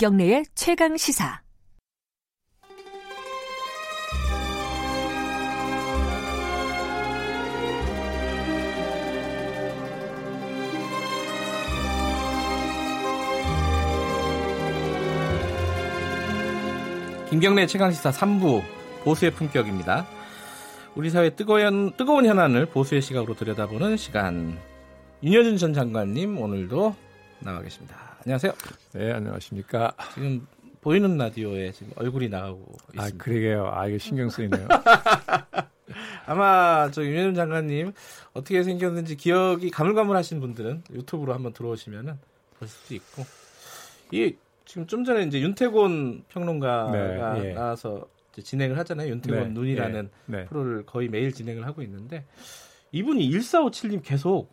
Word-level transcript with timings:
김경래의 0.00 0.46
최강 0.54 0.96
시사. 0.96 1.42
김경래 17.28 17.66
최강시사 17.66 18.10
3부 18.10 18.62
보수의 19.04 19.32
품격입니다. 19.32 20.06
우리 20.94 21.10
사회 21.10 21.28
뜨거운, 21.28 21.94
뜨거운 21.98 22.24
현안을 22.24 22.64
보수의 22.64 23.02
시각으로 23.02 23.34
들여다보는 23.34 23.98
시간. 23.98 24.58
윤여준 25.22 25.58
전 25.58 25.74
장관님 25.74 26.38
오늘도 26.40 26.96
나와 27.40 27.60
계십니다. 27.60 28.09
안녕하세요. 28.22 28.52
네, 28.92 29.12
안녕하십니까. 29.12 29.94
지금 30.12 30.46
보이는 30.82 31.16
라디오에 31.16 31.72
지금 31.72 31.92
얼굴이 31.96 32.28
나오고 32.28 32.76
아, 32.98 33.04
있습니다. 33.04 33.24
그러게요. 33.24 33.70
아, 33.72 33.86
이게 33.86 33.96
신경 33.96 34.28
쓰이네요. 34.28 34.68
아마 36.26 36.90
저 36.90 37.02
윤여준 37.02 37.34
장관님 37.34 37.92
어떻게 38.34 38.62
생겼는지 38.62 39.16
기억이 39.16 39.70
가물가물하신 39.70 40.40
분들은 40.40 40.84
유튜브로 40.92 41.32
한번 41.32 41.54
들어오시면은 41.54 42.18
보실 42.58 42.76
수 42.76 42.94
있고 42.94 43.24
이 44.12 44.36
지금 44.66 44.86
좀 44.86 45.04
전에 45.04 45.22
이제 45.22 45.40
윤태곤 45.40 46.24
평론가가 46.28 47.34
네, 47.38 47.48
예. 47.48 47.52
나와서 47.54 48.06
진행을 48.40 48.78
하잖아요. 48.78 49.08
윤태곤 49.08 49.40
네, 49.40 49.48
눈이라는 49.48 50.10
예, 50.28 50.36
네. 50.36 50.44
프로를 50.44 50.84
거의 50.84 51.08
매일 51.08 51.32
진행을 51.32 51.66
하고 51.66 51.80
있는데 51.82 52.26
이분이 52.92 53.30
1457님 53.30 54.02
계속 54.04 54.50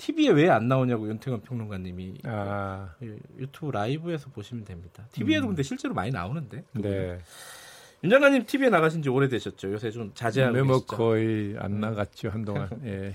TV에 0.00 0.30
왜 0.30 0.48
안 0.48 0.66
나오냐고 0.66 1.06
윤태곤 1.08 1.42
평론가님이 1.42 2.14
아, 2.24 2.94
유- 3.02 3.18
유튜브 3.38 3.70
라이브에서 3.70 4.30
보시면 4.30 4.64
됩니다. 4.64 5.04
TV에도 5.12 5.46
음. 5.46 5.48
근데 5.48 5.62
실제로 5.62 5.92
많이 5.92 6.10
나오는데. 6.10 6.64
그분은. 6.74 6.90
네. 6.90 7.18
윤 8.02 8.10
장관님 8.10 8.46
TV에 8.46 8.70
나가신 8.70 9.02
지 9.02 9.10
오래되셨죠. 9.10 9.72
요새 9.72 9.90
좀 9.90 10.10
자제하고 10.14 10.56
네, 10.56 10.62
뭐. 10.62 10.84
거의 10.86 11.54
안 11.58 11.80
나갔죠, 11.80 12.30
한동안. 12.30 12.68
예. 12.86 13.12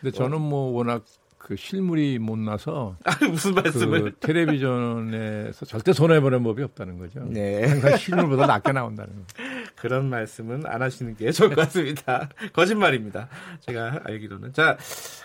근데 0.00 0.16
저는 0.16 0.40
뭐 0.40 0.70
워낙 0.72 1.04
그 1.38 1.56
실물이 1.56 2.20
못 2.20 2.38
나서 2.38 2.96
아, 3.04 3.16
무슨 3.26 3.54
말씀을? 3.54 4.02
그 4.02 4.18
텔레비전에서 4.20 5.66
절대 5.66 5.92
손해 5.92 6.20
보는 6.20 6.44
법이 6.44 6.62
없다는 6.62 6.98
거죠. 6.98 7.24
네. 7.24 7.64
항상 7.66 7.96
실물보다 7.96 8.46
낮게 8.46 8.70
나온다는 8.70 9.12
거. 9.16 9.22
그런 9.82 10.08
말씀은 10.08 10.64
안 10.64 10.80
하시는 10.80 11.16
게 11.16 11.32
좋을 11.34 11.48
것 11.48 11.56
같습니다. 11.56 12.28
거짓말입니다. 12.52 13.28
제가 13.58 14.02
알기로는. 14.04 14.52
자, 14.52 14.78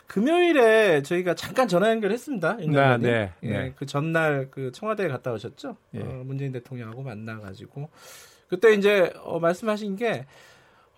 금요일에 0.08 1.04
저희가 1.04 1.36
잠깐 1.36 1.68
전화 1.68 1.92
연결했습니다. 1.92 2.64
윤 2.64 2.72
네. 2.72 2.98
네, 2.98 3.34
예, 3.44 3.50
네. 3.50 3.74
그 3.76 3.86
전날 3.86 4.48
그 4.50 4.72
청와대에 4.72 5.10
갔다 5.10 5.32
오셨죠? 5.32 5.78
예. 5.94 6.00
어, 6.00 6.24
문재인 6.26 6.52
대통령하고 6.52 7.04
만나가지고. 7.04 7.88
그때 8.50 8.74
이제 8.74 9.14
어, 9.22 9.40
말씀하신 9.40 9.96
게 9.96 10.22
어, 10.22 10.26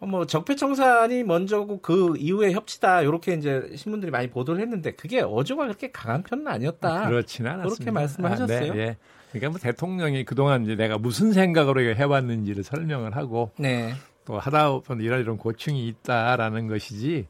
뭐 0.01 0.25
적폐청산이 0.25 1.23
먼저고 1.23 1.81
그 1.81 2.15
이후에 2.17 2.53
협치다 2.53 3.01
이렇게 3.01 3.33
이제 3.33 3.69
신문들이 3.75 4.11
많이 4.11 4.29
보도를 4.29 4.61
했는데 4.61 4.91
그게 4.91 5.21
어조가 5.21 5.65
그렇게 5.65 5.91
강한 5.91 6.23
편은 6.23 6.47
아니었다. 6.47 7.07
그렇지는 7.07 7.51
않았습니다. 7.51 7.75
그렇게 7.75 7.91
말씀을 7.91 8.31
하셨어요? 8.31 8.71
아, 8.71 8.75
네, 8.75 8.79
예. 8.79 8.97
그러니까 9.31 9.49
뭐 9.49 9.59
대통령이 9.59 10.23
그동안 10.25 10.63
이제 10.63 10.75
내가 10.75 10.97
무슨 10.97 11.33
생각으로 11.33 11.81
이거 11.81 11.93
해왔는지를 11.93 12.63
설명을 12.63 13.15
하고 13.15 13.51
네. 13.57 13.93
또 14.25 14.39
하다 14.39 14.79
보면 14.79 15.03
이런 15.03 15.19
이런 15.21 15.37
고충이 15.37 15.87
있다라는 15.87 16.67
것이지 16.67 17.27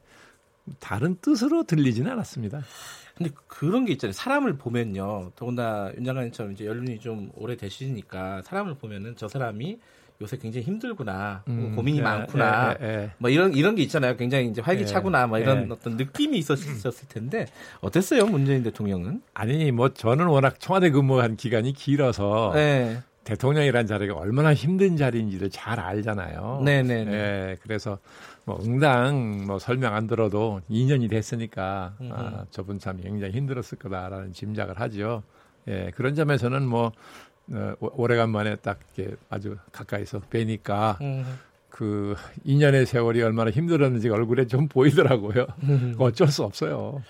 다른 0.80 1.18
뜻으로 1.22 1.64
들리지는 1.64 2.12
않았습니다. 2.12 2.62
근데 3.16 3.32
그런 3.48 3.84
게 3.84 3.92
있잖아요. 3.94 4.14
사람을 4.14 4.58
보면요. 4.58 5.32
더군다나 5.36 5.92
윤 5.98 6.06
장관님처럼 6.06 6.54
이제 6.54 6.66
연륜이 6.66 7.00
좀 7.00 7.32
오래 7.36 7.58
되시니까 7.58 8.44
사람을 8.44 8.76
보면은 8.76 9.16
저 9.18 9.28
사람이 9.28 9.80
요새 10.22 10.38
굉장히 10.38 10.66
힘들구나, 10.66 11.44
음, 11.48 11.74
고민이 11.78 12.00
예, 12.00 12.02
많구나, 12.02 12.76
예, 12.82 12.86
예. 12.86 13.12
뭐 13.20 13.30
이런 13.30 13.54
이런 13.54 13.76
게 13.76 13.84
있잖아요. 13.84 14.18
굉장히 14.18 14.50
이제 14.50 14.62
활기차구나, 14.62 15.28
뭐 15.28 15.40
이런 15.40 15.70
예. 15.70 15.72
어떤 15.72 15.96
느낌이 15.96 16.38
있었을 16.38 17.08
텐데 17.08 17.46
어땠어요, 17.80 18.26
문재인 18.26 18.62
대통령은? 18.64 19.22
아니 19.34 19.72
뭐 19.72 19.94
저는 19.94 20.28
워낙 20.28 20.60
청와대 20.60 20.90
근무한 20.90 21.38
기간이 21.38 21.72
길어서 21.72 22.52
네, 22.54 23.00
대통령이란 23.24 23.88
자리가 23.88 24.14
얼마나 24.14 24.54
힘든 24.54 24.98
자리인지를 24.98 25.52
잘 25.52 25.80
알잖아요. 25.80 26.64
네, 26.66 26.84
네, 26.84 27.06
네. 27.06 27.14
예, 27.14 27.58
그래서 27.62 27.98
뭐 28.44 28.60
응당 28.62 29.46
뭐 29.48 29.58
설명 29.58 29.96
안 29.96 30.06
들어도 30.06 30.60
2년이 30.70 31.10
됐으니까 31.10 31.94
음흠. 32.02 32.14
아, 32.14 32.46
저분 32.52 32.78
참 32.78 33.00
굉장히 33.02 33.32
힘들었을 33.32 33.78
거다라는 33.80 34.34
짐작을 34.34 34.82
하죠. 34.82 35.24
예, 35.70 35.92
그런 35.96 36.16
점에서는 36.16 36.66
뭐 36.66 36.92
어, 37.52 37.74
오- 37.80 38.04
오래간만에 38.04 38.58
딱 38.58 38.80
이렇게 38.96 39.16
아주 39.30 39.58
가까이서 39.72 40.22
뵈니까 40.30 40.98
음, 41.02 41.26
그 41.70 42.16
2년의 42.46 42.86
세월이 42.86 43.22
얼마나 43.22 43.52
힘들었는지 43.52 44.10
얼굴에 44.10 44.48
좀 44.48 44.68
보이더라고요. 44.68 45.48
어쩔 45.98 46.28
수 46.28 46.44
없어요. 46.44 47.02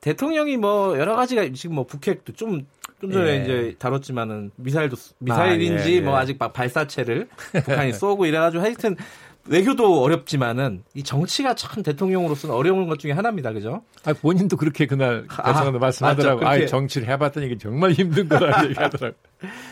대통령이 0.00 0.56
뭐 0.58 0.98
여러 0.98 1.16
가지가 1.16 1.48
지금 1.54 1.76
뭐 1.76 1.84
북핵도 1.86 2.34
좀좀 2.34 2.66
전에 3.10 3.38
예. 3.38 3.42
이제 3.42 3.74
다뤘지만은 3.78 4.50
미사일도 4.56 4.96
미사일인지 5.18 5.82
아, 5.82 5.86
예, 5.90 5.94
예. 5.96 6.00
뭐 6.00 6.16
아직 6.18 6.36
막 6.38 6.52
발사체를 6.52 7.28
북한이 7.52 7.92
쏘고 7.94 8.26
이래가지고 8.26 8.62
하여튼 8.62 8.96
외교도 9.46 10.02
어렵지만은 10.02 10.84
이 10.94 11.02
정치가 11.02 11.54
참 11.54 11.82
대통령으로서는 11.82 12.54
어려운 12.54 12.88
것 12.88 12.98
중에 12.98 13.12
하나입니다, 13.12 13.52
그죠? 13.52 13.82
아, 14.04 14.12
본인도 14.14 14.56
그렇게 14.56 14.86
그날 14.86 15.26
아, 15.28 15.42
대통령도 15.52 15.78
말씀하더라고. 15.78 16.40
맞죠. 16.44 16.64
아, 16.64 16.66
정치를 16.66 17.08
해봤더니 17.08 17.46
이게 17.46 17.58
정말 17.58 17.92
힘든 17.92 18.28
거라 18.28 18.64
얘기하더라고. 18.64 19.16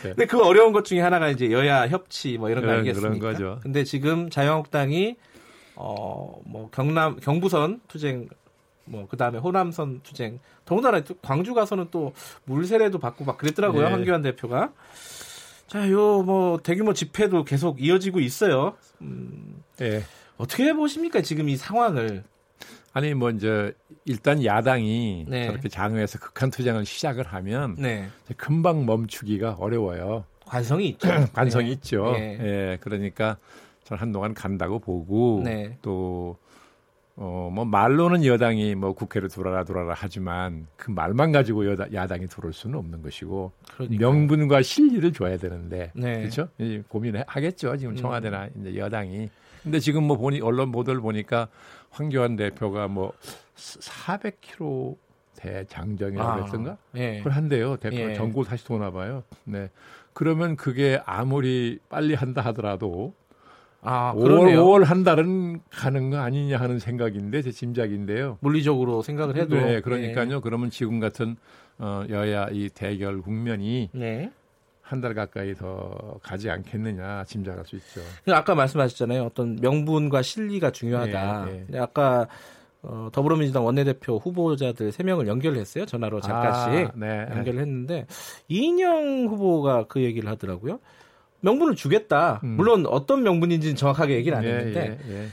근데 0.03 0.25
그 0.27 0.39
어려운 0.43 0.73
것 0.73 0.85
중에 0.85 0.99
하나가 1.01 1.29
이제 1.29 1.51
여야 1.51 1.87
협치 1.87 2.37
뭐 2.37 2.49
이런 2.49 2.61
거 2.61 2.67
그런- 2.67 2.79
아니겠습니까? 2.81 3.19
그런 3.19 3.33
거죠. 3.33 3.59
근데 3.63 3.83
지금 3.83 4.29
자유한국당이 4.29 5.15
어 5.75 6.33
뭐 6.45 6.69
경남 6.71 7.19
경부선 7.19 7.81
투쟁 7.87 8.27
뭐 8.85 9.07
그다음에 9.07 9.39
호남선 9.39 10.01
투쟁 10.03 10.39
더군다나 10.65 10.99
또 11.01 11.15
광주 11.23 11.55
가서는 11.55 11.87
또 11.89 12.13
물세례도 12.45 12.99
받고 12.99 13.25
막 13.25 13.37
그랬더라고요. 13.39 13.85
네. 13.85 13.91
황교안 13.91 14.21
대표가. 14.21 14.69
자, 15.67 15.89
요 15.89 16.23
뭐 16.23 16.59
대규모 16.61 16.93
집회도 16.93 17.43
계속 17.45 17.81
이어지고 17.83 18.19
있어요. 18.19 18.75
음, 19.01 19.63
예. 19.81 20.03
어떻게 20.37 20.73
보십니까? 20.73 21.21
지금 21.21 21.49
이 21.49 21.55
상황을. 21.55 22.23
아니 22.93 23.13
뭐 23.15 23.31
이제 23.31 23.73
일단 24.05 24.43
야당이 24.45 25.25
네. 25.27 25.47
저렇게 25.47 25.67
장외에서 25.67 26.19
극한 26.19 26.51
투쟁을 26.51 26.85
시작을 26.85 27.25
하면 27.25 27.75
네. 27.79 28.07
금방 28.37 28.85
멈추기가 28.85 29.53
어려워요. 29.59 30.25
관성이 30.45 30.89
있죠. 30.89 31.07
관성이 31.33 31.65
네. 31.67 31.71
있죠. 31.71 32.13
예. 32.17 32.21
예. 32.41 32.77
그러니까 32.81 33.37
저는 33.83 33.99
한동안 33.99 34.33
간다고 34.35 34.77
보고 34.79 35.41
네. 35.43 35.77
또 35.81 36.37
어, 37.15 37.49
뭐 37.53 37.63
말로는 37.63 38.25
여당이 38.25 38.73
뭐 38.75 38.93
국회를 38.93 39.29
돌아라 39.29 39.63
돌아라 39.63 39.93
하지만 39.95 40.65
그 40.75 40.89
말만 40.89 41.31
가지고 41.31 41.69
여다, 41.69 41.93
야당이 41.93 42.27
들어올 42.27 42.53
수는 42.53 42.77
없는 42.79 43.03
것이고 43.03 43.51
그러니까요. 43.75 43.99
명분과 43.99 44.63
실리를 44.63 45.13
줘야 45.13 45.37
되는데 45.37 45.91
네. 45.93 46.19
그렇죠? 46.19 46.49
이 46.57 46.81
고민하겠죠. 46.87 47.77
지금 47.77 47.93
음. 47.93 47.95
청와대나 47.97 48.49
이제 48.59 48.77
여당이. 48.77 49.29
근데 49.61 49.79
지금 49.79 50.03
뭐 50.03 50.17
보니 50.17 50.41
언론 50.41 50.71
보도를 50.71 51.01
보니까 51.01 51.47
황교안 51.91 52.35
대표가 52.35 52.87
뭐 52.87 53.13
400km 53.55 54.97
대장정이라고 55.35 56.29
아, 56.29 56.43
했던가? 56.43 56.77
예. 56.95 57.17
그걸 57.17 57.33
한대요. 57.33 57.77
대표가 57.77 58.11
예. 58.11 58.13
전국 58.15 58.47
다시 58.47 58.65
도나 58.65 58.91
봐요. 58.91 59.23
네. 59.43 59.69
그러면 60.13 60.55
그게 60.55 60.99
아무리 61.05 61.79
빨리 61.89 62.13
한다 62.13 62.41
하더라도 62.41 63.13
아, 63.83 64.13
5월, 64.15 64.23
그러네요. 64.23 64.65
5월 64.65 64.83
한 64.83 65.03
달은 65.03 65.59
가는 65.69 66.09
거 66.09 66.17
아니냐 66.19 66.57
하는 66.57 66.79
생각인데 66.79 67.41
제 67.41 67.51
짐작인데요. 67.51 68.37
물리적으로 68.39 69.01
생각을 69.01 69.35
해도 69.35 69.55
네, 69.55 69.81
그러니까요. 69.81 70.41
그러면 70.41 70.69
지금 70.69 70.99
같은 70.99 71.35
어, 71.77 72.03
여야 72.09 72.47
이 72.51 72.69
대결 72.69 73.21
국면이 73.21 73.89
네. 73.93 74.31
한달 74.81 75.13
가까이 75.13 75.53
더 75.55 76.19
가지 76.21 76.49
않겠느냐 76.49 77.23
짐작할 77.25 77.65
수 77.65 77.75
있죠. 77.77 78.01
그 78.25 78.33
아까 78.33 78.53
말씀하셨잖아요. 78.55 79.23
어떤 79.23 79.57
명분과 79.61 80.21
실리가 80.21 80.71
중요하다. 80.71 81.45
네, 81.45 81.65
네. 81.67 81.79
아까 81.79 82.27
어, 82.83 83.09
더불어민주당 83.13 83.65
원내대표 83.65 84.17
후보자들 84.17 84.91
3명을 84.91 85.27
연결을 85.27 85.57
했어요. 85.57 85.85
전화로 85.85 86.19
잠깐씩 86.21 86.89
아, 86.89 86.91
네. 86.95 87.27
연결을 87.31 87.61
했는데 87.61 88.05
이인영 88.49 89.27
후보가 89.27 89.85
그 89.87 90.01
얘기를 90.01 90.29
하더라고요. 90.29 90.79
명분을 91.43 91.75
주겠다. 91.75 92.39
음. 92.43 92.55
물론 92.55 92.85
어떤 92.87 93.21
명분인지는 93.23 93.75
정확하게 93.75 94.15
얘기를 94.15 94.37
안 94.37 94.43
예, 94.45 94.49
했는데 94.49 94.97
예, 95.09 95.13
예. 95.23 95.27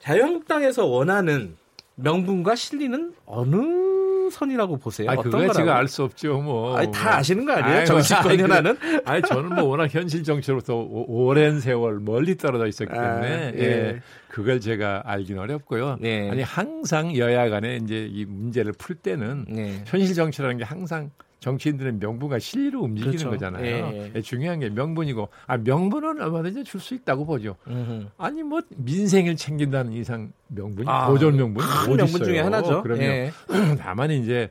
자유한국당에서 0.00 0.84
원하는 0.86 1.56
명분과 1.96 2.54
실리는 2.54 3.12
어느 3.24 3.86
선이라고 4.30 4.76
보세요? 4.78 5.08
아, 5.10 5.14
어떤 5.14 5.30
그거? 5.42 5.52
제가 5.52 5.76
알 5.78 5.88
수 5.88 6.02
없죠, 6.02 6.40
뭐. 6.42 6.76
아니, 6.76 6.90
다 6.92 7.16
아시는 7.16 7.46
거 7.46 7.52
아니에요? 7.52 7.78
아이고, 7.78 7.86
정치권 7.86 8.32
아이, 8.32 8.38
현안은? 8.38 8.76
아니, 9.04 9.22
저는 9.22 9.54
뭐 9.54 9.64
워낙 9.64 9.86
현실 9.94 10.24
정치로부터 10.24 10.74
오- 10.76 11.26
오랜 11.26 11.60
세월 11.60 12.00
멀리 12.00 12.36
떨어져 12.36 12.66
있었기 12.66 12.92
때문에, 12.92 13.28
아, 13.28 13.52
예. 13.54 13.60
예. 13.60 14.00
그걸 14.28 14.60
제가 14.60 15.04
알긴 15.06 15.38
어렵고요. 15.38 15.98
예. 16.02 16.28
아니, 16.28 16.42
항상 16.42 17.16
여야 17.16 17.48
간에 17.48 17.76
이제 17.82 18.06
이 18.10 18.24
문제를 18.26 18.72
풀 18.76 18.96
때는 18.96 19.46
네. 19.48 19.82
현실 19.86 20.14
정치라는 20.14 20.58
게 20.58 20.64
항상 20.64 21.10
정치인들은 21.40 21.98
명분과 22.00 22.38
실리로 22.38 22.80
움직이는 22.82 23.16
그렇죠. 23.18 23.30
거잖아요. 23.30 23.64
예, 23.64 24.12
예. 24.14 24.20
중요한 24.22 24.58
게 24.60 24.68
명분이고 24.70 25.28
아 25.46 25.56
명분은 25.58 26.20
얼마든지 26.20 26.64
줄 26.64 26.80
수 26.80 26.94
있다고 26.94 27.26
보죠. 27.26 27.56
음흠. 27.68 28.06
아니 28.18 28.42
뭐 28.42 28.60
민생을 28.76 29.36
챙긴다는 29.36 29.92
이상 29.92 30.32
명분이 30.48 30.88
아, 30.88 31.08
보존 31.08 31.36
명분이 31.36 31.66
큰 31.66 31.96
명분? 31.96 32.24
중에 32.24 32.40
하나죠. 32.40 32.82
그러면 32.82 33.02
예. 33.04 33.32
다만 33.78 34.10
이제 34.10 34.50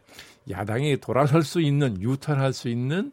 야당이 0.49 0.97
돌아설 0.97 1.43
수 1.43 1.59
있는 1.61 2.01
유턴할 2.01 2.53
수 2.53 2.69
있는 2.69 3.11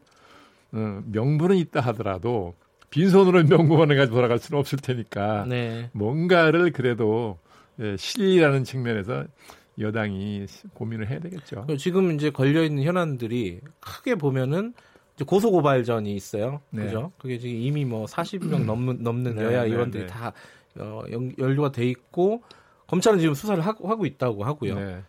어, 0.72 1.00
명분은 1.06 1.56
있다 1.56 1.80
하더라도 1.80 2.54
빈손으로 2.90 3.44
명분만을 3.44 3.96
가지고 3.96 4.16
돌아갈 4.16 4.38
수는 4.38 4.58
없을 4.60 4.78
테니까 4.78 5.46
네. 5.48 5.88
뭔가를 5.92 6.72
그래도 6.72 7.38
예, 7.80 7.96
실리라는 7.96 8.64
측면에서 8.64 9.24
여당이 9.78 10.46
고민을 10.74 11.08
해야 11.08 11.18
되겠죠. 11.20 11.66
지금 11.78 12.12
이제 12.12 12.30
걸려 12.30 12.62
있는 12.62 12.82
현안들이 12.84 13.60
크게 13.80 14.14
보면은 14.16 14.74
이제 15.16 15.24
고소 15.24 15.50
고발전이 15.50 16.14
있어요. 16.14 16.60
네. 16.70 16.84
그죠? 16.84 17.12
그게 17.18 17.38
지금 17.38 17.56
이미 17.56 17.84
뭐 17.84 18.06
40명 18.06 18.64
넘는 18.64 19.02
넘는 19.04 19.36
네, 19.36 19.44
여야 19.44 19.62
네, 19.64 19.68
의원들이 19.70 20.04
네. 20.04 20.08
다 20.08 20.32
어, 20.78 21.02
연- 21.10 21.34
연루가 21.38 21.72
돼 21.72 21.86
있고 21.86 22.42
검찰은 22.86 23.18
지금 23.18 23.34
수사를 23.34 23.64
하고, 23.64 23.88
하고 23.88 24.04
있다고 24.06 24.44
하고요. 24.44 24.74
네. 24.78 25.02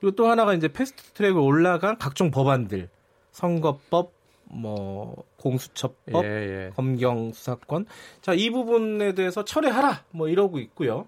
그리고 0.00 0.14
또 0.16 0.26
하나가 0.28 0.54
이제 0.54 0.68
패스트 0.68 1.02
트랙에 1.12 1.32
올라간 1.32 1.98
각종 1.98 2.30
법안들, 2.30 2.88
선거법, 3.32 4.12
뭐 4.44 5.24
공수처법, 5.38 6.24
예, 6.24 6.28
예. 6.66 6.70
검경 6.76 7.32
수사권. 7.32 7.86
자, 8.20 8.32
이 8.34 8.50
부분에 8.50 9.14
대해서 9.14 9.44
철회하라. 9.44 10.04
뭐 10.10 10.28
이러고 10.28 10.58
있고요. 10.60 11.06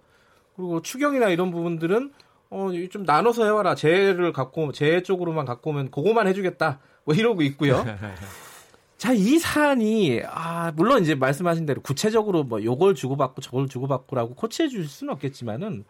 그리고 0.57 0.83
추경이나 0.83 1.29
이런 1.29 1.51
부분들은 1.51 2.13
어, 2.51 2.69
좀 2.91 3.03
나눠서 3.05 3.45
해와라. 3.45 3.75
재를 3.75 4.33
갖고, 4.33 4.73
재 4.73 5.03
쪽으로만 5.03 5.45
갖고 5.45 5.71
오면 5.71 5.91
그거만 5.91 6.27
해주겠다. 6.29 6.81
뭐 7.05 7.15
이러고 7.15 7.43
있고요. 7.43 7.85
자, 8.97 9.13
이 9.13 9.39
사안이, 9.39 10.23
아, 10.27 10.73
물론 10.75 11.03
이제 11.03 11.15
말씀하신 11.15 11.67
대로 11.67 11.81
구체적으로 11.83 12.43
뭐 12.43 12.63
요걸 12.65 12.95
주고받고 12.95 13.41
저걸 13.43 13.69
주고받고라고 13.69 14.35
코치해 14.35 14.69
줄 14.69 14.89
수는 14.89 15.13
없겠지만은, 15.15 15.85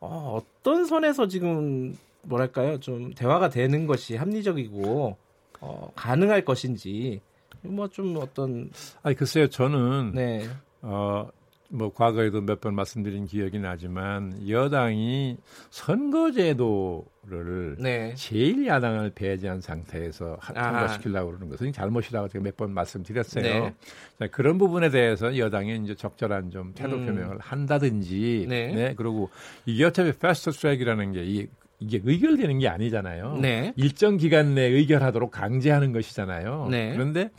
어, 0.00 0.40
어떤 0.40 0.84
선에서 0.84 1.28
지금, 1.28 1.96
뭐랄까요, 2.22 2.80
좀 2.80 3.12
대화가 3.14 3.50
되는 3.50 3.86
것이 3.86 4.16
합리적이고, 4.16 5.16
어, 5.60 5.92
가능할 5.94 6.44
것인지, 6.44 7.20
뭐 7.62 7.86
좀 7.88 8.16
어떤, 8.16 8.70
아니 9.02 9.14
글쎄요, 9.14 9.48
저는 9.48 10.12
네. 10.14 10.48
어, 10.82 11.28
뭐 11.72 11.92
과거에도 11.92 12.40
몇 12.40 12.60
번 12.60 12.74
말씀드린 12.74 13.26
기억이 13.26 13.60
나지만 13.60 14.48
여당이 14.48 15.36
선거제도를 15.70 17.76
네. 17.78 18.12
제일 18.16 18.66
야당을 18.66 19.12
배제한 19.14 19.60
상태에서 19.60 20.36
하- 20.40 20.52
아하. 20.56 20.70
통과시키려고 20.72 21.28
그러는 21.30 21.48
것은 21.48 21.72
잘못이라고 21.72 22.28
제가 22.28 22.42
몇 22.42 22.56
번 22.56 22.74
말씀드렸어요. 22.74 23.42
네. 23.44 23.74
자, 24.18 24.26
그런 24.26 24.58
부분에 24.58 24.90
대해서 24.90 25.36
여당이 25.38 25.80
이제 25.84 25.94
적절한 25.94 26.50
좀 26.50 26.72
태도 26.74 26.96
음. 26.96 27.06
표명을 27.06 27.38
한다든지, 27.38 28.46
네. 28.48 28.94
그리고 28.96 29.30
이게 29.64 29.84
어차피 29.84 30.12
패스트 30.12 30.50
트랙이라는 30.50 31.12
게 31.12 31.24
이, 31.24 31.46
이게 31.78 32.00
의결되는 32.04 32.58
게 32.58 32.68
아니잖아요. 32.68 33.38
네. 33.40 33.72
일정 33.76 34.16
기간 34.16 34.54
내에 34.54 34.66
의결하도록 34.68 35.30
강제하는 35.30 35.92
것이잖아요. 35.92 36.68
네. 36.70 36.92
그런데 36.92 37.30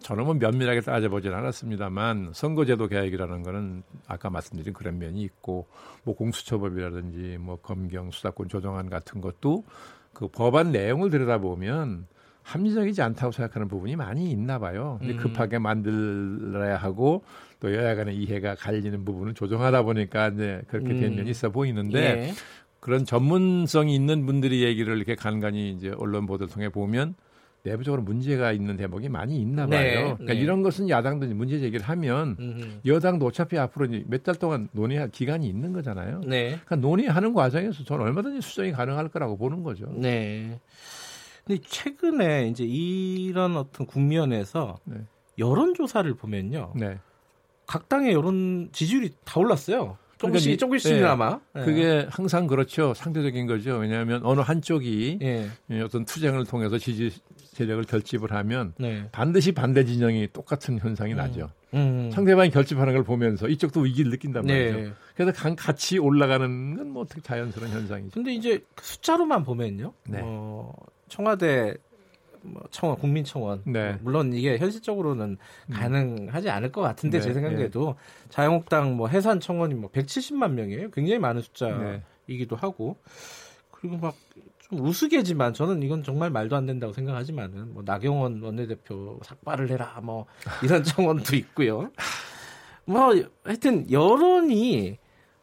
저는 0.00 0.24
뭐 0.24 0.34
면밀하게 0.34 0.80
따져보진 0.80 1.32
않았습니다만 1.32 2.30
선거제도 2.32 2.86
개혁이라는 2.86 3.42
거는 3.42 3.82
아까 4.06 4.30
말씀드린 4.30 4.72
그런 4.72 4.98
면이 4.98 5.22
있고 5.22 5.66
뭐 6.04 6.14
공수처법이라든지 6.14 7.38
뭐 7.38 7.56
검경 7.56 8.10
수사권 8.10 8.48
조정안 8.48 8.88
같은 8.88 9.20
것도 9.20 9.64
그 10.12 10.28
법안 10.28 10.72
내용을 10.72 11.10
들여다보면 11.10 12.06
합리적이지 12.42 13.02
않다고 13.02 13.30
생각하는 13.32 13.68
부분이 13.68 13.96
많이 13.96 14.30
있나 14.30 14.58
봐요. 14.58 14.96
근데 15.00 15.14
음. 15.14 15.18
급하게 15.18 15.58
만들어야 15.58 16.76
하고 16.76 17.22
또 17.60 17.74
여야 17.74 17.94
간의 17.94 18.16
이해가 18.16 18.54
갈리는 18.54 19.04
부분을 19.04 19.34
조정하다 19.34 19.82
보니까 19.82 20.28
이제 20.28 20.62
그렇게 20.68 20.94
된 20.94 21.12
음. 21.12 21.16
면이 21.16 21.30
있어 21.30 21.50
보이는데 21.50 21.98
예. 21.98 22.32
그런 22.80 23.04
전문성이 23.04 23.94
있는 23.94 24.24
분들이 24.24 24.62
얘기를 24.62 24.96
이렇게 24.96 25.14
간간히 25.14 25.72
이제 25.72 25.92
언론 25.98 26.26
보도를 26.26 26.50
통해 26.50 26.70
보면 26.70 27.14
내부적으로 27.68 28.02
문제가 28.02 28.52
있는 28.52 28.76
대목이 28.76 29.08
많이 29.08 29.40
있나 29.40 29.66
봐요. 29.66 29.80
네, 29.80 29.94
그러니까 30.02 30.32
네. 30.32 30.40
이런 30.40 30.62
것은 30.62 30.88
야당도 30.88 31.26
문제 31.34 31.58
제기를 31.60 31.84
하면 31.86 32.36
음. 32.38 32.80
여당도 32.86 33.26
어차피 33.26 33.58
앞으로 33.58 33.88
몇 34.06 34.22
달 34.22 34.34
동안 34.34 34.68
논의할 34.72 35.10
기간이 35.10 35.46
있는 35.48 35.72
거잖아요. 35.72 36.20
네. 36.26 36.48
그러니까 36.64 36.76
논의하는 36.76 37.32
과정에서 37.34 37.84
저는 37.84 38.04
얼마든지 38.04 38.40
수정이 38.40 38.72
가능할 38.72 39.08
거라고 39.08 39.36
보는 39.38 39.62
거죠. 39.62 39.86
네. 39.96 40.58
근데 41.44 41.62
최근에 41.66 42.48
이제 42.48 42.64
이런 42.64 43.56
어떤 43.56 43.86
국면에서 43.86 44.78
네. 44.84 44.96
여론 45.38 45.74
조사를 45.74 46.12
보면요. 46.14 46.72
네. 46.76 46.98
각 47.66 47.88
당의 47.88 48.12
여론 48.12 48.68
지지율이 48.72 49.12
다 49.24 49.40
올랐어요. 49.40 49.96
조금씩 50.18 50.44
그러니까 50.44 50.50
이- 50.50 50.56
조금씩이나마. 50.56 51.40
예. 51.56 51.60
그게 51.60 52.06
항상 52.10 52.46
그렇죠. 52.46 52.92
상대적인 52.94 53.46
거죠. 53.46 53.76
왜냐하면 53.76 54.20
어느 54.24 54.40
한쪽이 54.40 55.18
예. 55.22 55.48
예, 55.70 55.80
어떤 55.80 56.04
투쟁을 56.04 56.44
통해서 56.44 56.76
지지 56.78 57.10
세력을 57.36 57.82
결집을 57.84 58.30
하면 58.32 58.74
네. 58.78 59.08
반드시 59.12 59.52
반대 59.52 59.84
진영이 59.84 60.28
똑같은 60.32 60.78
현상이 60.78 61.14
나죠. 61.14 61.50
음. 61.74 62.10
상대방이 62.12 62.50
결집하는 62.50 62.92
걸 62.94 63.02
보면서 63.04 63.48
이쪽도 63.48 63.80
위기를 63.80 64.10
느낀단 64.10 64.44
말이죠. 64.46 64.76
네. 64.78 64.92
그래서 65.16 65.32
간- 65.32 65.56
같이 65.56 65.98
올라가는 65.98 66.76
건 66.76 66.88
뭐 66.88 67.02
어떻게 67.02 67.20
자연스러운 67.20 67.72
현상이죠. 67.72 68.10
근데 68.14 68.32
이제 68.32 68.64
그 68.74 68.84
숫자로만 68.84 69.42
보면요. 69.44 69.92
네. 70.08 70.20
어, 70.22 70.72
청와대 71.08 71.74
뭐 72.52 72.62
청원 72.70 72.98
국민청원 72.98 73.62
네. 73.64 73.92
뭐 73.92 73.98
물론 74.02 74.32
이게 74.32 74.58
현실적으로는 74.58 75.36
음. 75.66 75.72
가능하지 75.72 76.50
않을 76.50 76.72
것 76.72 76.80
같은데 76.80 77.18
네, 77.18 77.24
제 77.24 77.32
생각에도 77.32 77.96
자유한국당 78.30 78.96
뭐 78.96 79.08
해산 79.08 79.40
청원이 79.40 79.74
뭐 79.74 79.90
170만 79.90 80.52
명이에요. 80.52 80.90
굉장히 80.90 81.18
많은 81.18 81.42
네. 81.42 81.46
숫자이기도 81.46 82.56
하고 82.56 82.96
그리고 83.70 83.96
막 83.96 84.14
좀 84.68 84.84
우스개지만 84.84 85.54
저는 85.54 85.82
이건 85.82 86.02
정말 86.02 86.30
말도 86.30 86.54
안 86.54 86.66
된다고 86.66 86.92
생각하지만은 86.92 87.72
뭐 87.72 87.82
나경원 87.84 88.42
원내대표 88.42 89.18
삭발을 89.22 89.70
해라 89.70 89.98
뭐 90.02 90.26
이런 90.62 90.82
청원도 90.84 91.36
있고요. 91.36 91.90
뭐 92.84 93.14
하여튼 93.44 93.90
여론이 93.90 94.98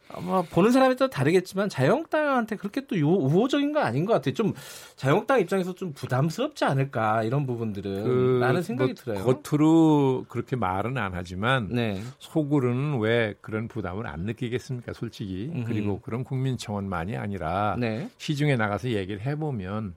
아마 0.09 0.41
보는 0.43 0.71
사람에 0.71 0.95
따라 0.95 1.09
다르겠지만 1.09 1.67
자유한국당한테 1.67 2.55
그렇게 2.57 2.85
또 2.85 2.97
요- 3.00 3.09
우호적인 3.09 3.74
거 3.74 3.79
아닌 3.79 4.05
것 4.05 4.13
같아요. 4.13 4.33
좀 4.33 4.53
자유한국당 4.95 5.39
입장에서 5.39 5.74
좀 5.74 5.93
부담스럽지 5.93 6.63
않을까 6.63 7.24
이런 7.24 7.45
부분들은 7.45 8.39
라는 8.39 8.62
생각이 8.62 8.93
뭐 8.93 9.15
들어요. 9.15 9.41
겉으로 9.41 10.25
그렇게 10.29 10.55
말은 10.55 10.97
안 10.97 11.13
하지만 11.15 11.69
네. 11.71 12.01
속으로는 12.19 13.00
왜 13.00 13.33
그런 13.41 13.67
부담을 13.67 14.05
안 14.07 14.21
느끼겠습니까, 14.21 14.93
솔직히. 14.93 15.50
음흠. 15.53 15.65
그리고 15.67 16.00
그런 16.01 16.24
국민 16.24 16.57
청원만이 16.57 17.17
아니라 17.17 17.75
네. 17.79 18.09
시중에 18.17 18.55
나가서 18.55 18.89
얘기를 18.89 19.21
해보면, 19.21 19.95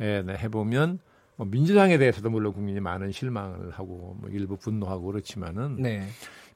예, 0.00 0.22
네, 0.22 0.34
해보면 0.36 0.98
뭐 1.36 1.46
민주당에 1.50 1.98
대해서도 1.98 2.30
물론 2.30 2.52
국민이 2.52 2.80
많은 2.80 3.12
실망을 3.12 3.70
하고 3.72 4.16
뭐 4.20 4.30
일부 4.30 4.56
분노하고 4.56 5.06
그렇지만은 5.06 5.76
네. 5.82 6.06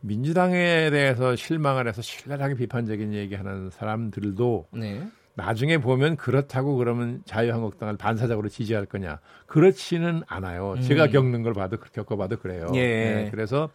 민주당에 0.00 0.90
대해서 0.90 1.36
실망을 1.36 1.86
해서 1.88 2.02
신랄하게 2.02 2.54
비판적인 2.54 3.12
얘기하는 3.14 3.70
사람들도 3.70 4.66
네. 4.72 5.06
나중에 5.34 5.78
보면 5.78 6.16
그렇다고 6.16 6.76
그러면 6.76 7.22
자유한국당을 7.24 7.96
반사적으로 7.96 8.48
지지할 8.48 8.86
거냐 8.86 9.20
그렇지는 9.46 10.22
않아요. 10.26 10.74
음. 10.76 10.82
제가 10.82 11.08
겪는 11.08 11.42
걸 11.42 11.52
봐도 11.54 11.76
겪어봐도 11.78 12.38
그래요. 12.38 12.70
예. 12.74 12.80
네, 12.80 13.28
그래서 13.30 13.70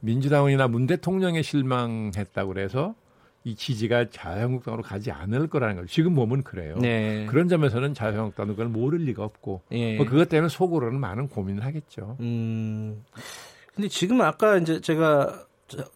민주당이나 0.00 0.68
문 0.68 0.86
대통령에 0.86 1.42
실망했다고 1.42 2.52
그래서 2.52 2.94
이 3.44 3.54
지지가 3.54 4.10
자유한국당으로 4.10 4.82
가지 4.82 5.10
않을 5.10 5.46
거라는 5.48 5.76
거죠. 5.76 5.86
지금 5.88 6.14
보면 6.14 6.42
그래요. 6.42 6.76
네. 6.80 7.24
그런 7.26 7.48
점에서는 7.48 7.94
자유한국당은 7.94 8.52
그걸 8.52 8.66
모를 8.68 9.00
리가 9.00 9.24
없고 9.24 9.62
예. 9.72 9.96
뭐 9.96 10.06
그것 10.06 10.28
때문에 10.28 10.48
속으로는 10.48 11.00
많은 11.00 11.28
고민을 11.28 11.64
하겠죠. 11.64 12.16
음. 12.20 13.02
근데 13.74 13.88
지금 13.88 14.20
아까 14.20 14.56
이제 14.58 14.80
제가 14.80 15.26
저- 15.32 15.47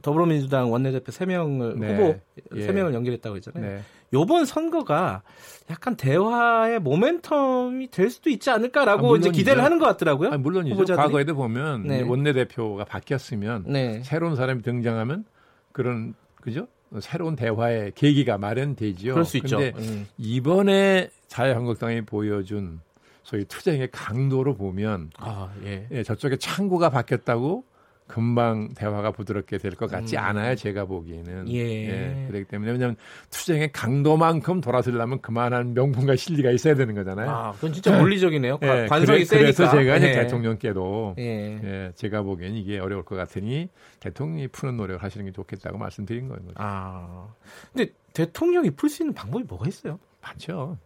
더불어민주당 0.03 0.71
원내대표 0.71 1.13
3명을 1.13 1.79
네. 1.79 1.97
후보 1.97 2.21
예. 2.57 2.67
3명을 2.67 2.95
연결했다고 2.95 3.37
했잖아요. 3.37 3.63
네. 3.63 3.83
요번 4.13 4.45
선거가 4.45 5.23
약간 5.71 5.97
대화의 5.97 6.81
모멘텀이 6.81 7.91
될 7.91 8.11
수도 8.11 8.29
있지 8.29 8.51
않을까라고 8.51 9.15
아, 9.15 9.19
이제. 9.19 9.31
기대를 9.31 9.65
하는 9.65 9.79
것 9.79 9.87
같더라고요. 9.87 10.31
아니, 10.31 10.43
물론이죠. 10.43 10.75
후보자들이? 10.75 11.03
과거에도 11.03 11.35
보면 11.35 11.85
네. 11.87 12.03
원내대표가 12.03 12.85
바뀌었으면 12.85 13.65
네. 13.67 14.03
새로운 14.05 14.37
사람이 14.37 14.63
등장하면 14.63 15.25
그런 15.73 16.15
그죠? 16.41 16.67
새로운 17.01 17.37
대화의 17.37 17.93
계기가 17.95 18.37
마련되지요. 18.37 19.15
그럴 19.15 19.25
수 19.25 19.39
있죠. 19.39 19.59
음. 19.59 20.07
이번에 20.19 21.09
자유한국당이 21.29 22.03
보여준 22.03 22.81
소위 23.23 23.47
투쟁의 23.47 23.89
강도로 23.93 24.55
보면 24.57 25.11
아, 25.17 25.51
예. 25.65 25.87
예, 25.91 26.03
저쪽에 26.03 26.37
창구가 26.37 26.91
바뀌었다고 26.91 27.65
금방 28.07 28.69
대화가 28.75 29.11
부드럽게 29.13 29.59
될 29.59 29.73
것 29.75 29.91
같지 29.91 30.17
음. 30.17 30.23
않아요. 30.23 30.55
제가 30.55 30.85
보기에는. 30.85 31.49
예. 31.53 32.27
그렇기 32.29 32.45
때문에 32.45 32.73
왜냐하면 32.73 32.97
투쟁의 33.31 33.73
강도만큼 33.73 34.61
돌아서려면 34.61 35.21
그만한 35.23 35.73
명분과 35.75 36.17
실리가 36.17 36.51
있어야 36.51 36.75
되는 36.75 36.95
거잖아요. 36.95 37.31
아, 37.31 37.53
그건 37.53 37.73
진짜 37.73 37.97
논리적이네요. 37.97 38.59
예, 38.63 38.87
관성이 38.89 39.25
그래, 39.25 39.53
세니까. 39.53 39.53
서 39.53 39.71
제가 39.77 39.97
이제 39.97 40.09
예. 40.09 40.13
대통령께도 40.15 41.15
예. 41.19 41.61
예, 41.65 41.93
제가 41.95 42.23
보기엔 42.23 42.55
이게 42.55 42.79
어려울 42.79 43.03
것 43.05 43.17
같으니 43.17 43.69
대통령이 44.01 44.49
푸는 44.49 44.77
노력을 44.77 45.03
하시는 45.03 45.25
게 45.25 45.33
좋겠다고 45.33 45.79
말씀드린 45.79 46.29
거예요. 46.29 46.43
아. 46.57 47.29
근데 47.73 47.93
대통령이 48.13 48.71
풀 48.73 48.91
수 48.91 49.03
있는 49.03 49.15
방법이 49.15 49.45
뭐가 49.49 49.67
있어요? 49.69 49.99
많죠. 50.21 50.77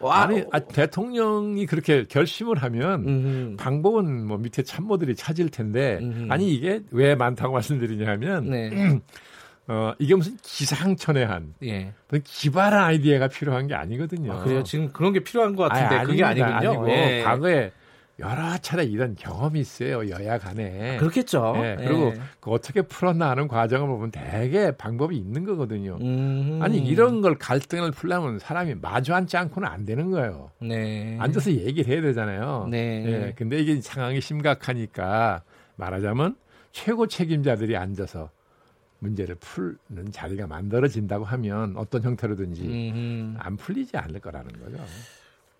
와, 0.00 0.22
아니 0.22 0.44
아, 0.52 0.60
대통령이 0.60 1.66
그렇게 1.66 2.04
결심을 2.04 2.62
하면 2.62 3.08
음, 3.08 3.56
방법은 3.58 4.26
뭐 4.26 4.38
밑에 4.38 4.62
참모들이 4.62 5.16
찾을 5.16 5.48
텐데 5.48 5.98
음흠. 6.00 6.26
아니 6.30 6.52
이게 6.54 6.82
왜 6.90 7.14
많다고 7.14 7.52
말씀드리냐면 7.54 8.50
네. 8.50 8.70
어 9.66 9.92
이게 9.98 10.14
무슨 10.14 10.38
기상천외한 10.42 11.54
예. 11.64 11.92
기발한 12.24 12.84
아이디어가 12.84 13.28
필요한 13.28 13.66
게 13.66 13.74
아니거든요. 13.74 14.32
아, 14.32 14.42
그래요. 14.42 14.62
지금 14.62 14.88
그런 14.92 15.12
게 15.12 15.20
필요한 15.20 15.56
것 15.56 15.68
같은데 15.68 15.96
아니, 15.96 16.06
그게 16.06 16.24
아닙니다. 16.24 16.56
아니군요. 16.56 16.84
아니고 16.84 16.90
예. 16.90 17.22
과거에 17.22 17.72
여러 18.20 18.58
차례 18.58 18.84
이런 18.84 19.14
경험이 19.14 19.60
있어요 19.60 20.08
여야 20.10 20.38
간에. 20.38 20.96
그렇겠죠. 20.98 21.54
예, 21.58 21.76
그리고 21.78 22.12
예. 22.16 22.20
그 22.40 22.50
어떻게 22.50 22.82
풀었나 22.82 23.30
하는 23.30 23.46
과정을 23.46 23.86
보면 23.86 24.10
되게 24.10 24.72
방법이 24.72 25.16
있는 25.16 25.44
거거든요. 25.44 25.98
음. 26.00 26.58
아니 26.60 26.78
이런 26.78 27.20
걸 27.20 27.36
갈등을 27.38 27.92
풀려면 27.92 28.40
사람이 28.40 28.76
마주 28.76 29.14
앉지 29.14 29.36
않고는 29.36 29.68
안 29.68 29.84
되는 29.84 30.10
거예요. 30.10 30.50
네. 30.60 31.16
앉아서 31.20 31.52
얘기를 31.52 31.92
해야 31.92 32.02
되잖아요. 32.02 32.66
네. 32.70 33.04
예, 33.06 33.34
근데 33.36 33.60
이게 33.60 33.80
상황이 33.80 34.20
심각하니까 34.20 35.42
말하자면 35.76 36.36
최고 36.72 37.06
책임자들이 37.06 37.76
앉아서 37.76 38.30
문제를 38.98 39.36
풀는 39.36 40.10
자리가 40.10 40.48
만들어진다고 40.48 41.24
하면 41.24 41.74
어떤 41.76 42.02
형태로든지 42.02 42.62
음. 42.64 43.36
안 43.38 43.56
풀리지 43.56 43.96
않을 43.96 44.18
거라는 44.20 44.50
거죠. 44.60 44.84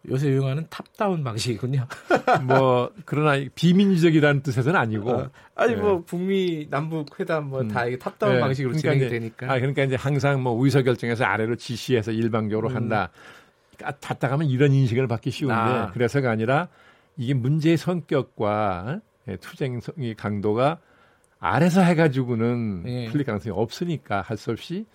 요새 0.09 0.29
유행하는 0.29 0.67
top-down 0.71 1.25
방식이군요. 1.25 1.87
뭐 2.47 2.91
그러나 3.05 3.45
비민주적이라는 3.55 4.43
뜻에서는 4.43 4.79
아니고 4.79 5.11
어, 5.11 5.31
아니 5.55 5.73
예. 5.73 5.77
뭐 5.77 6.03
북미 6.05 6.69
남북 6.71 7.19
회담 7.19 7.49
뭐 7.49 7.61
음. 7.61 7.69
다 7.69 7.85
이게 7.87 7.99
top-down 7.99 8.37
예, 8.37 8.41
방식으로 8.41 8.71
그러니까 8.73 8.93
진행이 8.93 9.07
이제, 9.07 9.19
되니까. 9.19 9.53
아, 9.53 9.59
그러니까 9.59 9.83
이제 9.83 9.97
항상 9.97 10.43
뭐 10.43 10.65
의사 10.65 10.83
결정에서 10.83 11.25
아래로 11.25 11.57
지시해서 11.57 12.13
일방적으로 12.13 12.69
음. 12.71 12.77
한다. 12.77 13.11
아, 13.83 13.93
닫다 13.93 14.29
가면 14.29 14.49
이런 14.49 14.73
인식을 14.73 15.07
받기 15.09 15.31
쉬운데 15.31 15.55
아. 15.55 15.91
그래서가 15.93 16.31
아니라 16.31 16.69
이게 17.17 17.35
문제의 17.35 17.77
성격과 17.77 19.01
예, 19.29 19.37
투쟁의 19.37 20.15
강도가 20.17 20.79
아래서 21.41 21.81
해가지고는 21.83 22.85
예. 22.87 23.09
풀릴 23.11 23.27
가능성이 23.27 23.55
없으니까 23.57 24.23
할 24.23 24.37
수 24.37 24.51
없이 24.53 24.87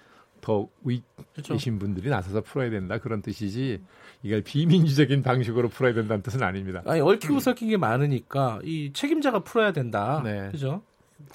더 0.43 0.67
위. 0.83 1.01
계신 1.41 1.79
분들이 1.79 2.09
나서서 2.09 2.41
풀어야 2.41 2.69
된다 2.69 2.99
그런 2.99 3.21
뜻이지 3.21 3.81
이걸 4.21 4.41
비민주적인 4.41 5.23
방식으로 5.23 5.69
풀어야 5.69 5.93
된다는 5.93 6.21
뜻은 6.21 6.43
아닙니다. 6.43 6.83
아니 6.85 7.01
얽히고 7.01 7.39
설킨 7.39 7.69
게 7.69 7.77
많으니까 7.77 8.59
이 8.63 8.91
책임자가 8.93 9.39
풀어야 9.39 9.71
된다. 9.71 10.21
네. 10.23 10.49
그죠? 10.51 10.83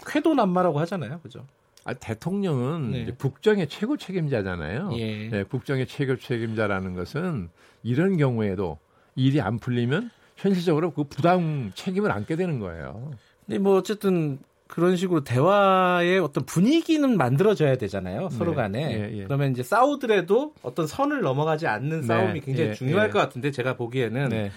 쾌도 0.06 0.34
난마라고 0.34 0.78
하잖아요. 0.80 1.20
그죠? 1.20 1.44
아, 1.84 1.94
대통령은 1.94 2.90
네. 2.92 3.12
국정의 3.16 3.66
최고 3.68 3.96
책임자잖아요. 3.96 4.90
예. 4.98 5.28
네, 5.30 5.42
국정의 5.42 5.86
최고 5.86 6.16
책임자라는 6.16 6.94
것은 6.94 7.48
이런 7.82 8.18
경우에도 8.18 8.78
일이 9.16 9.40
안 9.40 9.58
풀리면 9.58 10.10
현실적으로 10.36 10.92
그 10.92 11.04
부담 11.04 11.72
책임을 11.74 12.12
안게 12.12 12.36
되는 12.36 12.58
거예요. 12.58 13.10
근데 13.46 13.58
뭐 13.58 13.78
어쨌든 13.78 14.38
그런 14.68 14.96
식으로 14.96 15.24
대화의 15.24 16.20
어떤 16.20 16.44
분위기는 16.44 17.16
만들어져야 17.16 17.76
되잖아요. 17.76 18.28
서로 18.28 18.50
네. 18.52 18.56
간에. 18.56 18.92
예, 18.92 19.18
예. 19.18 19.24
그러면 19.24 19.50
이제 19.50 19.62
싸우더라도 19.62 20.54
어떤 20.62 20.86
선을 20.86 21.22
넘어가지 21.22 21.66
않는 21.66 22.02
네. 22.02 22.06
싸움이 22.06 22.40
굉장히 22.42 22.70
예, 22.70 22.74
중요할 22.74 23.08
예. 23.08 23.10
것 23.10 23.18
같은데 23.18 23.50
제가 23.50 23.76
보기에는 23.76 24.28
네. 24.28 24.52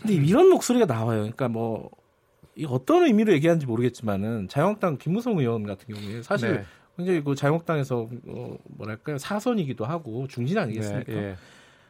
근데 0.00 0.14
이런 0.14 0.48
목소리가 0.48 0.86
나와요. 0.86 1.18
그러니까 1.22 1.48
뭐이 1.48 2.66
어떤 2.68 3.04
의미로 3.04 3.32
얘기하는지 3.32 3.66
모르겠지만은 3.66 4.46
자유한국당 4.48 4.96
김무성 4.96 5.38
의원 5.38 5.66
같은 5.66 5.92
경우에 5.92 6.22
사실 6.22 6.52
네. 6.52 6.64
굉장히 6.96 7.24
그 7.24 7.34
자유한국당에서 7.34 8.08
어, 8.28 8.56
뭐랄까요 8.64 9.18
사선이기도 9.18 9.84
하고 9.84 10.28
중진 10.28 10.56
아니겠습니까? 10.56 11.12
네, 11.12 11.18
예. 11.18 11.36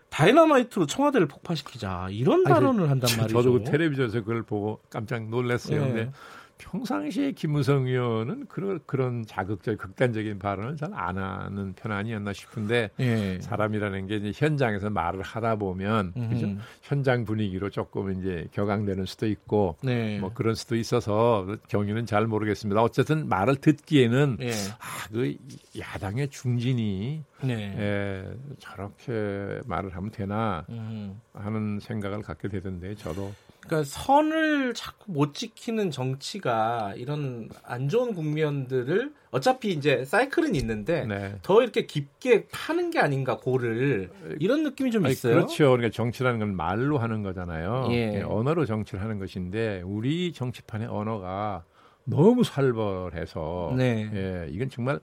다이너마이트로 0.09 0.87
청와대를 0.87 1.29
폭파시키자 1.29 2.09
이런 2.13 2.47
아니, 2.47 2.55
발언을 2.55 2.89
한단 2.89 3.11
말이죠. 3.19 3.43
저도 3.43 3.53
그 3.53 3.65
텔레비전에서 3.65 4.21
그걸 4.21 4.43
보고 4.43 4.81
깜짝 4.89 5.29
놀랐어요. 5.29 5.85
네. 5.93 6.11
평상시에 6.59 7.33
김무성 7.33 7.87
의원은 7.87 8.47
그런 8.49 8.81
그런 8.87 9.25
자극적 9.25 9.79
극단적인 9.79 10.39
발언을 10.39 10.77
잘 10.77 10.89
안 10.99 11.17
하는 11.17 11.75
편 11.75 11.93
아니었나 11.93 12.33
싶은데 12.33 12.91
예. 12.99 13.39
사람이라는 13.41 14.07
게 14.09 14.17
이제 14.17 14.33
현장에서 14.35 14.91
말을 14.91 15.23
하다 15.23 15.57
보면 15.57 16.13
그죠? 16.31 16.49
현장 16.83 17.25
분위기로 17.25 17.71
조금 17.71 18.11
이제 18.19 18.47
격앙되는 18.53 19.05
수도 19.05 19.27
있고 19.27 19.77
네. 19.83 20.19
뭐 20.19 20.33
그런 20.35 20.55
수도 20.55 20.75
있어서 20.77 21.47
경위는 21.69 22.07
잘 22.07 22.27
모르겠습니다. 22.27 22.83
어쨌든 22.83 23.29
말을 23.29 23.57
듣기에는 23.57 24.39
예. 24.41 24.51
아, 24.51 25.09
그 25.13 25.37
야당의 25.79 26.29
중진이 26.29 27.23
네. 27.45 27.75
에, 27.79 28.25
저렇게 28.59 29.61
말을 29.67 29.95
하면 29.95 30.11
되나 30.11 30.65
음. 30.71 31.21
하는 31.33 31.79
생각을 31.81 32.23
갖게 32.23 32.49
되던데 32.49 32.95
저도 32.97 33.33
그러니까 33.69 33.85
선을 33.85 34.73
자꾸 34.75 35.13
못 35.13 35.35
지키는 35.35 35.91
정치가 35.91 36.95
이런 36.97 37.51
안 37.63 37.89
좋은 37.89 38.15
국면들을 38.15 39.13
어차피 39.31 39.73
이제 39.73 40.05
사이클은 40.05 40.55
있는데 40.55 41.05
네. 41.05 41.37
더 41.43 41.63
이렇게 41.63 41.85
깊게 41.87 42.49
파는 42.51 42.91
게 42.91 42.99
아닌가 42.99 43.37
고를 43.37 44.11
이런 44.41 44.63
느낌이 44.63 44.91
좀 44.91 45.05
아니, 45.05 45.13
있어요. 45.13 45.35
그렇죠. 45.35 45.71
그러니까 45.71 45.91
정치라는 45.91 46.39
건 46.39 46.57
말로 46.57 46.99
하는 46.99 47.23
거잖아요. 47.23 47.89
예. 47.91 48.15
예, 48.15 48.23
언어로 48.23 48.65
정치를 48.65 49.03
하는 49.03 49.19
것인데 49.19 49.83
우리 49.85 50.33
정치판의 50.33 50.89
언어가 50.89 51.65
너무 52.05 52.43
살벌해서 52.43 53.75
네. 53.77 54.11
예, 54.15 54.49
이건 54.51 54.71
정말 54.71 54.99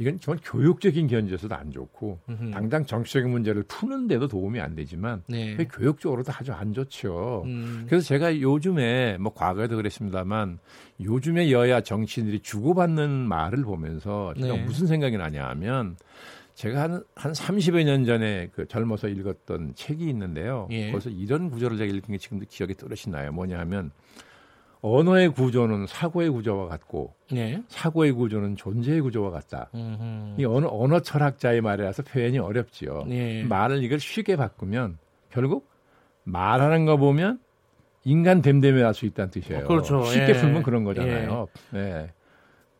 이건 0.00 0.18
정말 0.18 0.40
교육적인 0.42 1.08
견지에서도 1.08 1.54
안 1.54 1.70
좋고 1.70 2.20
음흠. 2.30 2.50
당장 2.52 2.86
정치적인 2.86 3.30
문제를 3.30 3.64
푸는데도 3.64 4.28
도움이 4.28 4.58
안 4.58 4.74
되지만 4.74 5.22
네. 5.28 5.54
교육적으로도 5.70 6.32
아주 6.34 6.52
안 6.52 6.72
좋죠. 6.72 7.42
음. 7.44 7.84
그래서 7.86 8.06
제가 8.06 8.40
요즘에 8.40 9.18
뭐 9.18 9.34
과거에도 9.34 9.76
그랬습니다만 9.76 10.58
요즘에 11.02 11.50
여야 11.50 11.82
정치인들이 11.82 12.40
주고받는 12.40 13.10
말을 13.10 13.62
보면서 13.62 14.32
제가 14.40 14.54
네. 14.54 14.64
무슨 14.64 14.86
생각이 14.86 15.18
나냐 15.18 15.46
하면 15.50 15.96
제가 16.54 16.80
한, 16.80 17.04
한 17.14 17.32
30여 17.32 17.84
년 17.84 18.06
전에 18.06 18.48
그 18.54 18.66
젊어서 18.66 19.06
읽었던 19.08 19.74
책이 19.74 20.08
있는데요. 20.08 20.66
예. 20.70 20.90
거기서 20.92 21.10
이런 21.10 21.50
구조를 21.50 21.76
제가 21.76 21.92
읽은 21.92 22.12
게 22.12 22.16
지금도 22.16 22.46
기억에 22.48 22.72
또렷이 22.72 23.10
나요. 23.10 23.32
뭐냐 23.32 23.58
하면 23.58 23.90
언어의 24.82 25.28
구조는 25.30 25.86
사고의 25.86 26.30
구조와 26.30 26.68
같고 26.68 27.14
네. 27.30 27.62
사고의 27.68 28.12
구조는 28.12 28.56
존재의 28.56 29.02
구조와 29.02 29.30
같다. 29.30 29.68
음흠. 29.74 30.40
이 30.40 30.44
언어, 30.44 30.68
언어 30.68 31.00
철학자의 31.00 31.60
말이라서 31.60 32.02
표현이 32.02 32.38
어렵지요. 32.38 33.04
네. 33.06 33.44
말을 33.44 33.82
이걸 33.82 34.00
쉽게 34.00 34.36
바꾸면 34.36 34.98
결국 35.30 35.68
말하는 36.24 36.86
거 36.86 36.96
보면 36.96 37.40
인간 38.04 38.40
됨됨이 38.40 38.80
할수 38.80 39.04
있다는 39.04 39.30
뜻이에요. 39.30 39.64
어, 39.64 39.68
그렇죠. 39.68 40.04
쉽게 40.04 40.30
예. 40.30 40.32
풀면 40.32 40.62
그런 40.62 40.84
거잖아요. 40.84 41.48
네. 41.72 42.10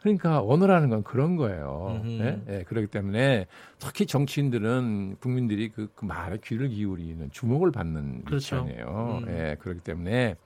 그러니까 0.00 0.40
언어라는 0.40 0.88
건 0.88 1.02
그런 1.02 1.36
거예요. 1.36 2.00
네? 2.02 2.40
네, 2.46 2.62
그렇기 2.64 2.86
때문에 2.86 3.46
특히 3.78 4.06
정치인들은 4.06 5.16
국민들이 5.20 5.68
그, 5.68 5.88
그 5.94 6.06
말에 6.06 6.38
귀를 6.42 6.70
기울이는 6.70 7.30
주목을 7.30 7.70
받는 7.70 8.24
그렇죠. 8.24 8.56
입장이에요. 8.56 9.22
음. 9.24 9.28
예, 9.28 9.56
그렇기 9.60 9.80
때문에 9.80 10.36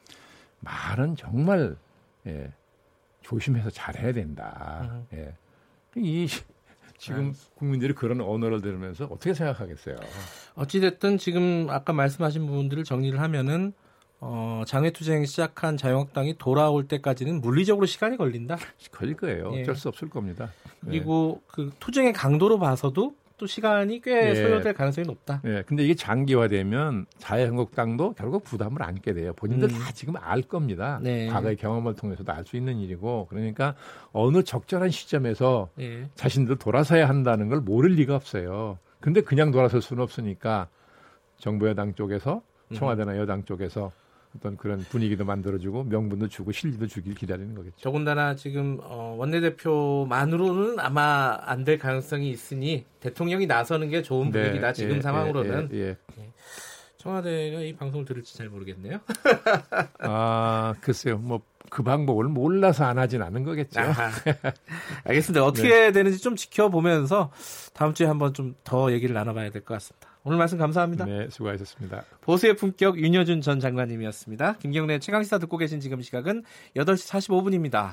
말은 0.65 1.17
정말 1.17 1.77
예, 2.27 2.53
조심해서 3.23 3.71
잘해야 3.71 4.13
된다. 4.13 4.89
음. 4.91 5.07
예. 5.19 5.35
이 5.97 6.27
지금 6.99 7.35
국민들이 7.57 7.93
그런 7.93 8.21
언어를 8.21 8.61
들으면서 8.61 9.05
어떻게 9.05 9.35
생각하겠어요? 9.35 9.97
어찌됐든 10.55 11.19
지금 11.19 11.67
아까 11.69 11.93
말씀하신 11.93 12.47
부분들을 12.47 12.85
정리를 12.85 13.21
하면은 13.21 13.73
어, 14.21 14.63
장외투쟁 14.67 15.27
시작한 15.27 15.77
자유한국당이 15.77 16.39
돌아올 16.39 16.89
때까지는 16.89 17.43
물리적으로 17.43 17.85
시간이 17.85 18.17
걸린다. 18.17 18.57
걸릴 18.91 19.17
거예요. 19.17 19.51
예. 19.55 19.63
어쩔 19.63 19.77
수 19.77 19.89
없을 19.89 20.09
겁니다. 20.09 20.51
그리고 20.81 21.43
그 21.47 21.71
투쟁의 21.79 22.15
강도로 22.15 22.59
봐서도 22.59 23.15
또 23.37 23.47
시간이 23.47 24.01
꽤 24.01 24.31
예. 24.31 24.35
소요될 24.35 24.75
가능성이 24.75 25.07
높다. 25.07 25.43
예, 25.45 25.63
근데 25.67 25.83
이게 25.85 25.95
장기화되면 25.95 27.07
자유한국당도 27.19 28.13
결국 28.15 28.45
부담을 28.45 28.83
안게 28.83 29.13
돼요. 29.13 29.33
본인들 29.35 29.71
음. 29.71 29.75
다 29.75 29.91
지금 29.93 30.15
알 30.17 30.43
겁니다. 30.43 31.01
네. 31.03 31.27
과거의 31.27 31.57
경험을 31.57 31.95
통해서도 31.95 32.33
알 32.33 32.45
수 32.45 32.57
있는 32.57 32.79
일이고, 32.79 33.27
그러니까 33.31 33.75
어느 34.13 34.43
적절한 34.43 34.91
시점에서 34.91 35.71
예. 35.81 36.09
자신들 36.15 36.57
돌아서야 36.57 37.09
한다는 37.09 37.49
걸 37.49 37.61
모를 37.61 37.93
리가 37.93 38.15
없어요. 38.15 38.79
근데 39.01 39.21
그냥 39.23 39.51
돌아설 39.51 39.81
수는 39.83 40.03
없으니까 40.03 40.69
정부 41.39 41.69
여당 41.69 41.95
쪽에서 41.95 42.43
청와대나 42.75 43.17
여당 43.19 43.45
쪽에서 43.45 43.93
어떤 44.37 44.57
그런 44.57 44.81
분위기도 44.81 45.25
만들어주고 45.25 45.85
명분도 45.85 46.29
주고 46.29 46.53
실리도 46.53 46.87
주길 46.89 47.15
기다리는 47.15 47.55
거겠죠. 47.55 47.77
더군다나 47.83 48.35
지금 48.35 48.79
어, 48.83 49.15
원내대표만으로는 49.19 50.79
아마 50.81 51.39
안 51.43 51.65
될 51.65 51.79
가능성이 51.79 52.31
있으니 52.31 52.85
대통령이 53.01 53.47
나서는 53.47 53.89
게 53.89 54.03
좋은 54.03 54.31
네, 54.31 54.43
분위기다. 54.43 54.73
지금 54.75 54.97
예, 54.97 55.01
상황으로는 55.01 55.71
예, 55.73 55.97
예. 56.19 56.33
청와대가 56.99 57.61
이 57.61 57.75
방송을 57.75 58.05
들을지 58.05 58.37
잘 58.37 58.49
모르겠네요. 58.51 58.99
아 60.01 60.75
글쎄요, 60.81 61.19
뭐 61.19 61.43
그 61.71 61.83
방법을 61.83 62.27
몰라서 62.27 62.85
안 62.85 62.99
하진 62.99 63.21
않은 63.23 63.43
거겠죠. 63.43 63.81
아하. 63.81 64.11
알겠습니다. 65.05 65.45
어떻게 65.45 65.91
되는지 65.91 66.19
좀 66.21 66.37
지켜보면서 66.37 67.33
다음 67.73 67.95
주에 67.95 68.07
한번 68.07 68.33
좀 68.33 68.55
더 68.63 68.93
얘기를 68.93 69.13
나눠봐야 69.15 69.51
될 69.51 69.65
것 69.65 69.75
같습니다. 69.75 70.09
오늘 70.27 70.39
말씀 70.39 70.57
감사합니다. 70.57 71.05
네, 71.05 71.29
수고하셨습니다. 71.29 72.05
보수의 72.23 72.57
품격 72.57 72.99
윤여준 72.99 73.43
전 73.43 73.61
장관님이었습니다. 73.61 74.55
김경래 74.55 74.99
최강시사 74.99 75.39
듣고 75.39 75.59
계신 75.59 75.81
지금 75.81 76.01
시각은 76.01 76.45
8시 76.75 77.11
45분입니다. 77.11 77.91